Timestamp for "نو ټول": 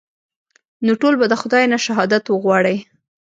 0.85-1.13